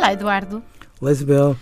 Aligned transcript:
Olá, 0.00 0.14
Eduardo. 0.14 0.62
Olá, 0.98 1.12
Isabel. 1.12 1.54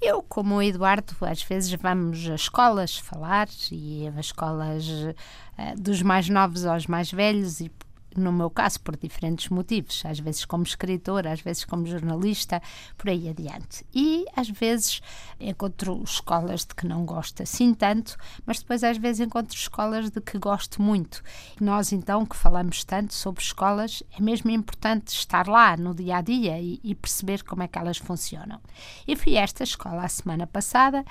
Eu, 0.00 0.22
como 0.22 0.54
o 0.54 0.62
Eduardo, 0.62 1.14
às 1.20 1.42
vezes 1.42 1.70
vamos 1.74 2.26
a 2.26 2.34
escolas 2.34 2.96
falar 2.96 3.46
e 3.70 4.08
a 4.08 4.18
escolas 4.18 4.88
uh, 4.88 5.14
dos 5.78 6.00
mais 6.00 6.26
novos 6.26 6.64
aos 6.64 6.86
mais 6.86 7.12
velhos 7.12 7.60
e 7.60 7.70
no 8.16 8.32
meu 8.32 8.50
caso, 8.50 8.80
por 8.80 8.96
diferentes 8.96 9.48
motivos, 9.48 10.02
às 10.04 10.18
vezes 10.18 10.44
como 10.44 10.64
escritora, 10.64 11.32
às 11.32 11.40
vezes 11.40 11.64
como 11.64 11.86
jornalista, 11.86 12.62
por 12.96 13.10
aí 13.10 13.28
adiante. 13.28 13.84
E 13.94 14.24
às 14.36 14.48
vezes 14.48 15.00
encontro 15.40 16.02
escolas 16.04 16.64
de 16.64 16.74
que 16.74 16.86
não 16.86 17.04
gosto 17.04 17.42
assim 17.42 17.74
tanto, 17.74 18.16
mas 18.46 18.60
depois 18.60 18.84
às 18.84 18.96
vezes 18.96 19.26
encontro 19.26 19.56
escolas 19.56 20.10
de 20.10 20.20
que 20.20 20.38
gosto 20.38 20.80
muito. 20.80 21.22
Nós, 21.60 21.92
então, 21.92 22.24
que 22.24 22.36
falamos 22.36 22.84
tanto 22.84 23.14
sobre 23.14 23.42
escolas, 23.42 24.02
é 24.16 24.22
mesmo 24.22 24.50
importante 24.50 25.08
estar 25.08 25.46
lá 25.48 25.76
no 25.76 25.94
dia 25.94 26.16
a 26.16 26.20
dia 26.20 26.58
e, 26.60 26.80
e 26.82 26.94
perceber 26.94 27.42
como 27.42 27.62
é 27.62 27.68
que 27.68 27.78
elas 27.78 27.98
funcionam. 27.98 28.60
Eu 29.06 29.16
fui 29.16 29.36
a 29.36 29.42
esta 29.42 29.64
escola 29.64 30.04
a 30.04 30.08
semana 30.08 30.46
passada 30.46 31.04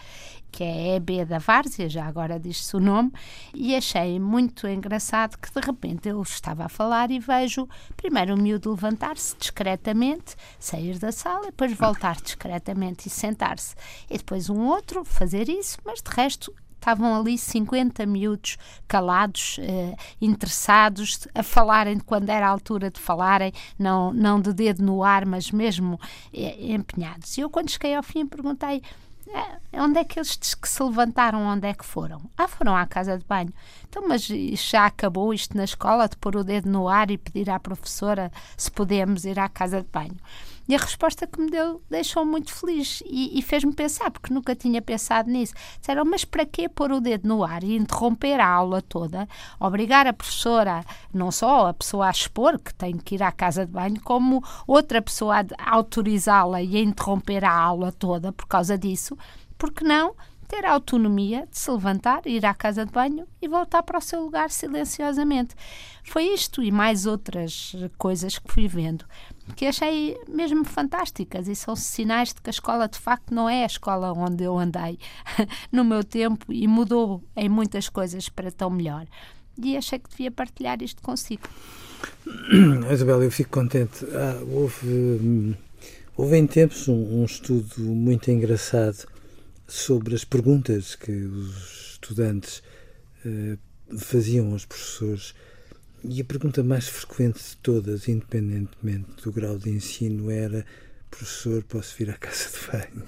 que 0.52 0.64
é 0.64 0.68
a 0.68 0.96
EB 0.96 1.26
da 1.26 1.38
Várzea, 1.38 1.90
já 1.90 2.06
agora 2.06 2.40
diz-se 2.40 2.76
o 2.76 2.80
nome, 2.80 3.12
e 3.54 3.76
achei 3.76 4.20
muito 4.20 4.68
engraçado 4.68 5.38
que 5.38 5.52
de 5.52 5.66
repente 5.66 6.10
eu 6.10 6.22
estava 6.22 6.66
a 6.66 6.70
falar 6.70 7.10
e 7.10 7.20
vejo 7.20 7.68
primeiro 7.96 8.36
o 8.36 8.38
miúdo 8.38 8.72
levantar-se 8.72 9.36
discretamente, 9.38 10.36
sair 10.60 11.00
da 11.00 11.12
sala, 11.12 11.46
depois 11.46 11.74
voltar 11.74 12.16
discretamente 12.22 13.08
e 13.08 13.10
sentar-se. 13.10 13.76
E 14.10 14.18
depois 14.18 14.50
um 14.50 14.66
outro 14.66 15.06
fazer 15.06 15.48
isso, 15.50 15.78
mas 15.86 16.02
de 16.02 16.12
resto 16.12 16.54
estavam 16.82 17.16
ali 17.16 17.38
50 17.38 18.06
miúdos 18.08 18.58
calados, 18.88 19.58
eh, 19.62 19.96
interessados, 20.20 21.28
a 21.34 21.44
falarem 21.44 22.00
quando 22.00 22.30
era 22.30 22.48
a 22.48 22.50
altura 22.50 22.90
de 22.90 23.00
falarem, 23.00 23.54
não, 23.78 24.12
não 24.12 24.42
de 24.42 24.52
dedo 24.52 24.84
no 24.84 25.04
ar, 25.04 25.24
mas 25.26 25.52
mesmo 25.52 26.00
eh, 26.34 26.74
empenhados. 26.74 27.38
E 27.38 27.42
eu, 27.42 27.50
quando 27.52 27.70
cheguei 27.70 27.94
ao 27.94 28.02
fim, 28.02 28.26
perguntei 28.26 28.82
onde 29.74 30.00
é 30.00 30.04
que 30.04 30.20
eles 30.20 30.36
que 30.36 30.68
se 30.68 30.84
levantaram, 30.84 31.42
onde 31.42 31.68
é 31.68 31.74
que 31.74 31.86
foram? 31.86 32.22
Ah, 32.38 32.48
foram 32.48 32.76
à 32.76 32.86
casa 32.86 33.18
de 33.18 33.26
banho. 33.26 33.54
Então, 33.88 34.08
mas 34.08 34.26
já 34.26 34.86
acabou 34.86 35.34
isto 35.34 35.56
na 35.56 35.64
escola 35.64 36.08
de 36.08 36.18
pôr 36.18 36.36
o 36.36 36.44
dedo 36.44 36.70
no 36.70 36.88
ar 36.88 37.10
e 37.10 37.18
pedir 37.18 37.50
à 37.50 37.60
professora 37.60 38.32
se 38.58 38.70
podemos 38.70 39.26
ir 39.26 39.40
à 39.40 39.48
casa 39.50 39.82
de 39.82 39.88
banho? 39.88 40.18
E 40.72 40.76
a 40.76 40.78
resposta 40.78 41.28
que 41.28 41.42
me 41.42 41.52
deu 41.52 41.82
deixou 41.90 42.26
muito 42.26 42.54
feliz 42.54 43.04
e, 43.06 43.38
e 43.38 43.42
fez-me 43.42 43.74
pensar, 43.74 44.10
porque 44.10 44.34
nunca 44.34 44.56
tinha 44.56 44.82
pensado 44.82 45.30
nisso. 45.30 45.54
Disseram, 45.78 46.06
mas 46.06 46.24
para 46.24 46.46
que 46.46 46.70
pôr 46.70 46.94
o 46.94 47.02
dedo 47.02 47.28
no 47.28 47.44
ar 47.44 47.62
e 47.62 47.76
interromper 47.76 48.40
a 48.40 48.48
aula 48.48 48.82
toda, 48.82 49.28
obrigar 49.60 50.08
a 50.08 50.14
professora, 50.14 50.86
não 51.14 51.30
só 51.30 51.68
a 51.68 51.74
pessoa 51.74 52.08
a 52.08 52.12
expor 52.12 52.58
que 52.58 52.74
tem 52.74 52.96
que 52.96 53.16
ir 53.16 53.22
à 53.22 53.34
casa 53.34 53.66
de 53.66 53.72
banho, 53.74 54.00
como 54.00 54.42
outra 54.66 55.02
pessoa 55.02 55.46
a 55.58 55.76
autorizá-la 55.76 56.62
e 56.62 56.78
a 56.78 56.80
interromper 56.80 57.44
a 57.44 57.52
aula 57.54 57.92
toda 57.92 58.32
por 58.32 58.48
causa 58.48 58.78
disso? 58.78 59.18
Porque 59.58 59.84
não 59.84 60.16
ter 60.48 60.66
a 60.66 60.74
autonomia 60.74 61.48
de 61.50 61.58
se 61.58 61.72
levantar, 61.72 62.26
ir 62.26 62.46
à 62.46 62.54
casa 62.54 62.86
de 62.86 62.92
banho 62.94 63.26
e 63.42 63.48
voltar 63.48 63.84
para 63.84 63.98
o 63.98 64.02
seu 64.02 64.22
lugar 64.22 64.50
silenciosamente. 64.50 65.56
Foi 66.04 66.24
isto 66.34 66.62
e 66.64 66.72
mais 66.72 67.06
outras 67.06 67.74
coisas 67.98 68.38
que 68.38 68.52
fui 68.52 68.68
vendo 68.68 69.06
que 69.56 69.66
achei 69.66 70.18
mesmo 70.28 70.64
fantásticas 70.66 71.48
e 71.48 71.56
são 71.56 71.76
sinais 71.76 72.30
de 72.30 72.42
que 72.42 72.50
a 72.50 72.52
escola 72.52 72.88
de 72.88 73.00
facto 73.00 73.34
não 73.34 73.50
é 73.50 73.64
a 73.64 73.68
escola 73.68 74.14
onde 74.14 74.44
eu 74.44 74.58
andei 74.58 74.98
no 75.72 75.84
meu 75.84 76.04
tempo 76.04 76.52
e 76.52 76.68
mudou 76.68 77.24
em 77.36 77.50
muitas 77.50 77.90
coisas 77.90 78.30
para 78.30 78.52
tão 78.52 78.70
melhor. 78.70 79.06
E 79.62 79.78
achei 79.78 80.00
que 80.00 80.10
devia 80.10 80.32
partilhar 80.32 80.82
isto 80.82 81.02
consigo. 81.02 81.48
Isabel, 82.92 83.24
eu 83.24 83.32
fico 83.32 83.52
contente. 83.52 84.06
Ah, 84.14 84.42
houve, 84.50 85.58
houve 86.16 86.38
em 86.38 86.48
tempos 86.48 86.88
um, 86.88 87.22
um 87.22 87.26
estudo 87.26 87.80
muito 87.80 88.32
engraçado 88.32 89.08
sobre 89.68 90.16
as 90.16 90.24
perguntas 90.24 90.96
que 90.96 91.12
os 91.12 91.92
estudantes 91.94 92.62
uh, 93.26 93.58
faziam 93.98 94.52
aos 94.52 94.66
professores. 94.66 95.34
E 96.04 96.22
a 96.22 96.26
pergunta 96.26 96.64
mais 96.64 96.88
frequente 96.88 97.38
de 97.38 97.58
todas, 97.58 98.08
independentemente 98.08 99.24
do 99.24 99.32
grau 99.32 99.58
de 99.58 99.70
ensino, 99.70 100.32
era: 100.32 100.66
professor, 101.10 101.64
posso 101.64 101.96
vir 101.98 102.10
à 102.10 102.14
casa 102.14 102.50
de 102.50 102.72
banho? 102.72 103.06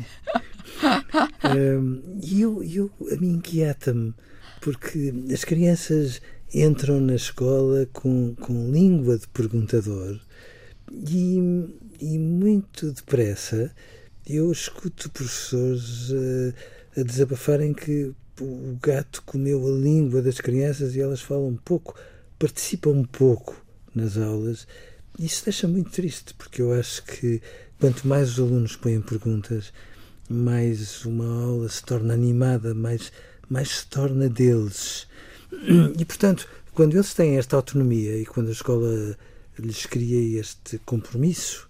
um, 1.81 2.19
e 2.21 2.41
eu, 2.41 2.63
eu, 2.63 2.91
a 3.11 3.15
mim 3.15 3.33
inquieta-me, 3.33 4.13
porque 4.61 5.13
as 5.31 5.43
crianças 5.43 6.21
entram 6.53 6.99
na 6.99 7.15
escola 7.15 7.87
com, 7.91 8.35
com 8.35 8.71
língua 8.71 9.17
de 9.17 9.27
perguntador 9.27 10.19
e, 10.91 11.37
e 11.99 12.19
muito 12.19 12.91
depressa 12.91 13.73
eu 14.25 14.51
escuto 14.51 15.09
professores 15.09 16.09
uh, 16.11 16.53
a 16.95 17.03
desabafarem 17.03 17.73
que 17.73 18.13
o 18.39 18.77
gato 18.81 19.21
comeu 19.25 19.67
a 19.67 19.71
língua 19.71 20.21
das 20.21 20.39
crianças 20.39 20.95
e 20.95 21.01
elas 21.01 21.21
falam 21.21 21.57
pouco, 21.63 21.95
participam 22.43 23.05
pouco 23.05 23.55
nas 23.95 24.17
aulas. 24.17 24.67
Isso 25.17 25.45
deixa 25.45 25.65
muito 25.65 25.91
triste, 25.91 26.33
porque 26.33 26.61
eu 26.61 26.73
acho 26.73 27.01
que 27.05 27.41
quanto 27.79 28.05
mais 28.05 28.33
os 28.33 28.39
alunos 28.39 28.75
põem 28.75 28.99
perguntas, 28.99 29.71
mais 30.29 31.05
uma 31.05 31.25
aula 31.25 31.69
se 31.69 31.81
torna 31.85 32.13
animada, 32.13 32.73
mais, 32.73 33.13
mais 33.47 33.69
se 33.69 33.87
torna 33.87 34.27
deles. 34.27 35.07
E, 35.97 36.03
portanto, 36.03 36.45
quando 36.73 36.95
eles 36.95 37.13
têm 37.13 37.37
esta 37.37 37.55
autonomia 37.55 38.17
e 38.17 38.25
quando 38.25 38.49
a 38.49 38.51
escola 38.51 39.17
lhes 39.57 39.85
cria 39.85 40.37
este 40.37 40.79
compromisso, 40.79 41.69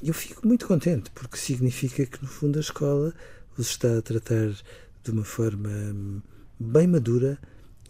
eu 0.00 0.14
fico 0.14 0.46
muito 0.46 0.68
contente, 0.68 1.10
porque 1.10 1.36
significa 1.36 2.06
que, 2.06 2.22
no 2.22 2.28
fundo, 2.28 2.58
a 2.58 2.60
escola 2.60 3.12
os 3.58 3.70
está 3.70 3.98
a 3.98 4.02
tratar 4.02 4.50
de 5.02 5.10
uma 5.10 5.24
forma 5.24 5.68
hum, 5.68 6.20
bem 6.60 6.86
madura 6.86 7.36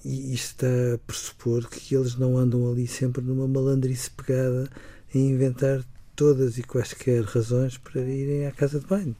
e 0.06 0.32
está 0.32 0.68
a 0.94 0.98
pressupor 0.98 1.68
que 1.68 1.96
eles 1.96 2.14
não 2.14 2.38
andam 2.38 2.70
ali 2.70 2.86
sempre 2.86 3.20
numa 3.20 3.48
malandrice 3.48 4.08
pegada 4.08 4.70
a 5.12 5.18
inventar 5.18 5.84
todas 6.14 6.58
e 6.58 6.62
quaisquer 6.62 7.24
razões 7.24 7.76
para 7.76 8.00
irem 8.00 8.46
à 8.46 8.52
casa 8.52 8.78
de 8.78 8.86
banho. 8.86 9.16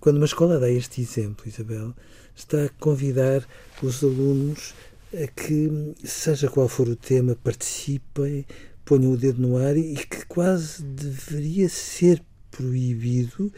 Quando 0.00 0.16
uma 0.16 0.24
escola 0.24 0.58
dá 0.58 0.70
este 0.70 1.02
exemplo, 1.02 1.46
Isabel, 1.46 1.94
está 2.34 2.64
a 2.64 2.68
convidar 2.80 3.46
os 3.82 4.02
alunos 4.02 4.74
a 5.12 5.26
que, 5.26 5.94
seja 6.02 6.48
qual 6.48 6.68
for 6.68 6.88
o 6.88 6.96
tema, 6.96 7.36
participem, 7.36 8.46
ponham 8.82 9.12
o 9.12 9.16
dedo 9.18 9.42
no 9.42 9.58
ar 9.58 9.76
e 9.76 9.94
que 9.94 10.24
quase 10.24 10.82
deveria 10.82 11.68
ser 11.68 12.22
proibido 12.50 13.52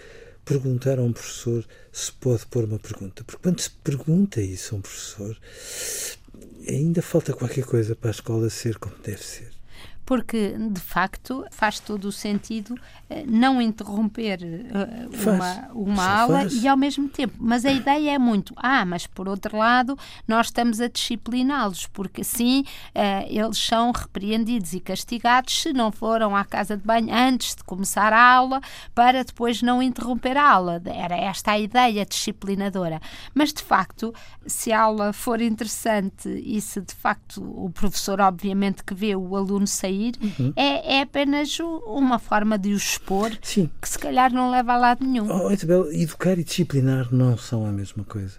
perguntar 0.44 0.98
a 0.98 1.02
um 1.02 1.12
professor 1.12 1.66
se 1.92 2.12
pode 2.12 2.46
pôr 2.46 2.64
uma 2.64 2.78
pergunta. 2.78 3.24
Porque 3.24 3.42
quando 3.42 3.60
se 3.60 3.70
pergunta 3.70 4.40
isso 4.40 4.74
a 4.74 4.78
um 4.78 4.80
professor, 4.80 5.36
ainda 6.68 7.02
falta 7.02 7.32
qualquer 7.32 7.64
coisa 7.64 7.94
para 7.94 8.10
a 8.10 8.12
escola 8.12 8.50
ser 8.50 8.78
como 8.78 8.96
deve 9.02 9.22
ser 9.22 9.55
porque 10.06 10.54
de 10.70 10.80
facto 10.80 11.44
faz 11.50 11.80
todo 11.80 12.04
o 12.04 12.12
sentido 12.12 12.78
eh, 13.10 13.24
não 13.26 13.60
interromper 13.60 14.38
eh, 14.40 15.08
uma, 15.28 15.68
uma 15.74 16.20
aula 16.20 16.40
faz. 16.42 16.62
e 16.62 16.68
ao 16.68 16.76
mesmo 16.76 17.08
tempo. 17.08 17.34
Mas 17.40 17.64
a 17.64 17.72
ideia 17.72 18.12
é 18.12 18.18
muito, 18.18 18.54
ah, 18.56 18.84
mas 18.84 19.04
por 19.04 19.28
outro 19.28 19.58
lado, 19.58 19.98
nós 20.26 20.46
estamos 20.46 20.80
a 20.80 20.86
discipliná-los, 20.86 21.88
porque 21.88 22.22
sim, 22.22 22.64
eh, 22.94 23.26
eles 23.28 23.58
são 23.58 23.90
repreendidos 23.90 24.74
e 24.74 24.80
castigados 24.80 25.60
se 25.60 25.72
não 25.72 25.90
foram 25.90 26.36
à 26.36 26.44
casa 26.44 26.76
de 26.76 26.84
banho 26.84 27.12
antes 27.12 27.56
de 27.56 27.64
começar 27.64 28.12
a 28.12 28.34
aula, 28.34 28.60
para 28.94 29.24
depois 29.24 29.60
não 29.60 29.82
interromper 29.82 30.36
a 30.36 30.48
aula. 30.48 30.80
Era 30.86 31.16
esta 31.16 31.50
a 31.50 31.58
ideia 31.58 32.06
disciplinadora. 32.06 33.00
Mas 33.34 33.52
de 33.52 33.62
facto, 33.62 34.14
se 34.46 34.72
a 34.72 34.82
aula 34.82 35.12
for 35.12 35.40
interessante 35.40 36.28
e 36.28 36.60
se 36.60 36.80
de 36.80 36.94
facto 36.94 37.42
o 37.42 37.68
professor, 37.70 38.20
obviamente, 38.20 38.84
que 38.84 38.94
vê 38.94 39.16
o 39.16 39.34
aluno 39.34 39.66
sair 39.66 39.95
sair, 39.96 40.14
uhum. 40.20 40.52
é, 40.54 40.96
é 40.96 41.02
apenas 41.02 41.58
uma 41.60 42.18
forma 42.18 42.58
de 42.58 42.72
o 42.72 42.76
expor 42.76 43.32
Sim. 43.42 43.70
que 43.80 43.88
se 43.88 43.98
calhar 43.98 44.32
não 44.32 44.50
leva 44.50 44.74
a 44.74 44.78
lado 44.78 45.04
nenhum. 45.04 45.28
Oh, 45.30 45.50
Isabel, 45.50 45.92
educar 45.92 46.38
e 46.38 46.44
disciplinar 46.44 47.12
não 47.12 47.36
são 47.36 47.66
a 47.66 47.72
mesma 47.72 48.04
coisa. 48.04 48.34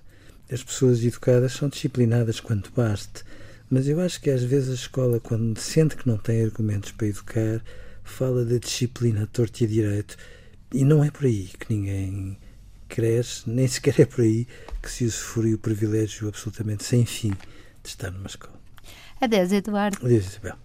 As 0.52 0.64
pessoas 0.64 1.04
educadas 1.04 1.54
são 1.54 1.68
disciplinadas 1.68 2.40
quanto 2.40 2.72
baste, 2.72 3.24
mas 3.70 3.88
eu 3.88 4.00
acho 4.00 4.22
que 4.22 4.30
às 4.30 4.44
vezes 4.44 4.70
a 4.70 4.76
escola, 4.76 5.20
quando 5.20 5.58
sente 5.60 5.98
que 5.98 6.08
não 6.08 6.18
tem 6.18 6.44
argumentos 6.44 6.92
para 6.92 7.08
educar, 7.08 7.62
fala 8.04 8.46
da 8.46 8.58
disciplina 8.58 9.28
torto 9.28 9.64
e 9.64 9.68
direito, 9.68 10.16
e 10.74 10.86
não 10.86 11.04
é 11.04 11.12
por 11.12 11.26
aí 11.26 11.50
que 11.60 11.74
ninguém 11.74 12.38
cresce, 12.88 13.50
nem 13.50 13.68
sequer 13.68 14.00
é 14.00 14.06
por 14.06 14.22
aí 14.22 14.48
que 14.82 14.90
se 14.90 15.04
usufrui 15.04 15.54
o 15.54 15.58
privilégio 15.58 16.30
absolutamente 16.30 16.86
sem 16.86 17.06
fim 17.06 17.32
de 17.84 17.90
estar 17.90 18.12
numa 18.12 18.28
escola. 18.28 18.56
Adeus, 19.20 19.52
Eduardo. 19.52 19.98
Adeus, 20.06 20.28
Isabel. 20.28 20.56